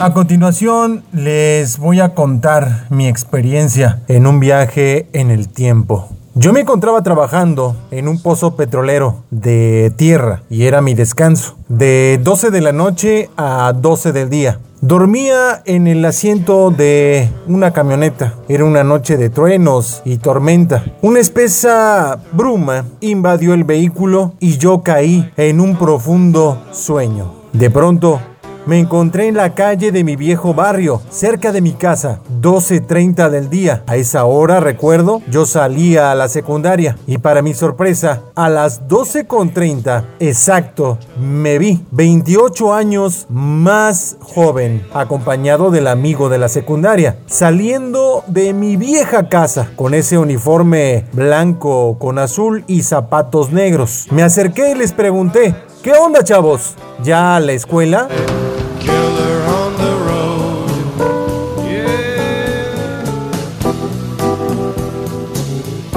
A 0.00 0.12
continuación 0.12 1.04
les 1.12 1.78
voy 1.78 2.00
a 2.00 2.14
contar 2.14 2.86
mi 2.90 3.06
experiencia 3.06 4.00
en 4.08 4.26
un 4.26 4.40
viaje 4.40 5.06
en 5.12 5.30
el 5.30 5.48
tiempo. 5.48 6.08
Yo 6.34 6.52
me 6.52 6.60
encontraba 6.60 7.02
trabajando 7.02 7.76
en 7.90 8.08
un 8.08 8.20
pozo 8.20 8.56
petrolero 8.56 9.22
de 9.30 9.92
tierra 9.96 10.42
y 10.50 10.64
era 10.64 10.80
mi 10.80 10.94
descanso, 10.94 11.56
de 11.68 12.18
12 12.22 12.50
de 12.50 12.60
la 12.60 12.72
noche 12.72 13.30
a 13.36 13.72
12 13.74 14.12
del 14.12 14.30
día. 14.30 14.58
Dormía 14.80 15.62
en 15.64 15.86
el 15.86 16.04
asiento 16.04 16.72
de 16.72 17.28
una 17.46 17.72
camioneta. 17.72 18.34
Era 18.48 18.64
una 18.64 18.82
noche 18.82 19.16
de 19.16 19.30
truenos 19.30 20.02
y 20.04 20.16
tormenta. 20.16 20.82
Una 21.02 21.20
espesa 21.20 22.18
bruma 22.32 22.86
invadió 23.00 23.54
el 23.54 23.62
vehículo 23.62 24.32
y 24.40 24.58
yo 24.58 24.82
caí 24.82 25.30
en 25.36 25.60
un 25.60 25.76
profundo 25.76 26.60
sueño. 26.72 27.32
De 27.52 27.70
pronto 27.70 28.20
me 28.66 28.78
encontré 28.78 29.28
en 29.28 29.36
la 29.36 29.54
calle 29.54 29.92
de 29.92 30.04
mi 30.04 30.16
viejo 30.16 30.54
barrio, 30.54 31.00
cerca 31.10 31.52
de 31.52 31.60
mi 31.60 31.72
casa, 31.72 32.20
12.30 32.40 33.30
del 33.30 33.50
día. 33.50 33.82
A 33.86 33.96
esa 33.96 34.24
hora, 34.24 34.60
recuerdo, 34.60 35.22
yo 35.28 35.46
salía 35.46 36.10
a 36.10 36.14
la 36.14 36.28
secundaria 36.28 36.96
y 37.06 37.18
para 37.18 37.42
mi 37.42 37.54
sorpresa, 37.54 38.22
a 38.34 38.48
las 38.48 38.86
12.30, 38.88 40.04
exacto, 40.20 40.98
me 41.20 41.58
vi 41.58 41.84
28 41.90 42.72
años 42.72 43.26
más 43.28 44.16
joven, 44.20 44.86
acompañado 44.94 45.70
del 45.70 45.86
amigo 45.86 46.28
de 46.28 46.38
la 46.38 46.48
secundaria, 46.48 47.18
saliendo 47.26 48.24
de 48.26 48.52
mi 48.52 48.76
vieja 48.76 49.28
casa 49.28 49.70
con 49.76 49.94
ese 49.94 50.18
uniforme 50.18 51.06
blanco 51.12 51.98
con 51.98 52.18
azul 52.18 52.64
y 52.66 52.82
zapatos 52.82 53.52
negros. 53.52 54.06
Me 54.10 54.22
acerqué 54.22 54.70
y 54.70 54.74
les 54.74 54.92
pregunté, 54.92 55.54
¿qué 55.82 55.92
onda 55.92 56.22
chavos? 56.24 56.74
¿Ya 57.02 57.36
a 57.36 57.40
la 57.40 57.52
escuela? 57.52 58.08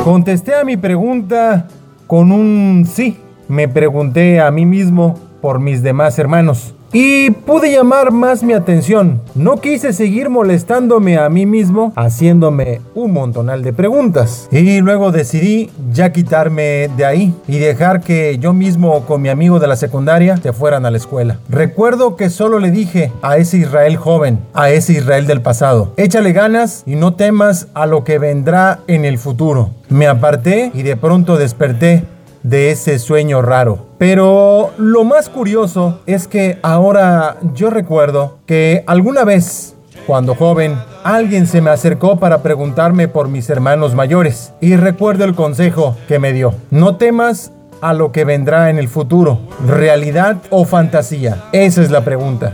Contesté 0.06 0.54
a 0.54 0.64
mi 0.64 0.78
pregunta 0.78 1.68
con 2.06 2.32
un 2.32 2.86
sí. 2.86 3.18
Me 3.48 3.68
pregunté 3.68 4.40
a 4.40 4.52
mí 4.52 4.64
mismo 4.64 5.18
por 5.46 5.60
mis 5.60 5.84
demás 5.84 6.18
hermanos. 6.18 6.74
Y 6.92 7.30
pude 7.30 7.72
llamar 7.72 8.12
más 8.12 8.42
mi 8.42 8.54
atención. 8.54 9.22
No 9.36 9.58
quise 9.58 9.94
seguir 9.94 10.32
molestándome 10.32 11.20
a 11.20 11.30
mí 11.30 11.46
mismo 11.46 11.94
haciéndome 11.96 12.82
un 12.96 13.14
montonal 13.14 13.62
de 13.62 13.72
preguntas. 13.72 14.48
Y 14.52 14.82
luego 14.82 15.12
decidí 15.12 15.70
ya 15.92 16.12
quitarme 16.12 16.90
de 16.98 17.06
ahí 17.06 17.36
y 17.48 17.60
dejar 17.60 18.02
que 18.02 18.40
yo 18.40 18.54
mismo 18.54 19.06
con 19.06 19.22
mi 19.22 19.30
amigo 19.30 19.60
de 19.60 19.68
la 19.68 19.76
secundaria 19.76 20.38
se 20.38 20.52
fueran 20.52 20.88
a 20.88 20.90
la 20.90 20.98
escuela. 20.98 21.38
Recuerdo 21.48 22.16
que 22.16 22.32
solo 22.32 22.58
le 22.58 22.72
dije 22.72 23.12
a 23.22 23.38
ese 23.38 23.58
Israel 23.58 23.98
joven, 23.98 24.40
a 24.56 24.72
ese 24.72 24.94
Israel 24.94 25.28
del 25.28 25.42
pasado, 25.42 25.94
échale 25.96 26.34
ganas 26.34 26.82
y 26.88 26.96
no 26.96 27.14
temas 27.14 27.68
a 27.76 27.86
lo 27.86 28.04
que 28.04 28.18
vendrá 28.18 28.80
en 28.88 29.06
el 29.06 29.20
futuro. 29.20 29.70
Me 29.90 30.08
aparté 30.08 30.72
y 30.74 30.82
de 30.82 30.98
pronto 30.98 31.38
desperté 31.38 32.04
de 32.42 32.72
ese 32.72 32.98
sueño 32.98 33.44
raro. 33.44 33.85
Pero 33.98 34.72
lo 34.78 35.04
más 35.04 35.30
curioso 35.30 36.00
es 36.06 36.28
que 36.28 36.60
ahora 36.62 37.38
yo 37.54 37.70
recuerdo 37.70 38.40
que 38.46 38.84
alguna 38.88 39.24
vez, 39.24 39.76
cuando 40.06 40.36
joven, 40.36 40.78
alguien 41.04 41.48
se 41.48 41.62
me 41.62 41.70
acercó 41.70 42.20
para 42.20 42.44
preguntarme 42.44 43.08
por 43.08 43.30
mis 43.30 43.50
hermanos 43.50 43.96
mayores 43.96 44.54
y 44.60 44.76
recuerdo 44.76 45.24
el 45.24 45.34
consejo 45.34 45.96
que 46.08 46.20
me 46.20 46.34
dio. 46.34 46.54
No 46.72 46.98
temas 46.98 47.52
a 47.82 47.94
lo 47.94 48.12
que 48.12 48.26
vendrá 48.26 48.70
en 48.70 48.80
el 48.80 48.90
futuro, 48.90 49.40
realidad 49.66 50.38
o 50.50 50.66
fantasía. 50.66 51.44
Esa 51.52 51.82
es 51.82 51.92
la 51.92 52.02
pregunta. 52.04 52.54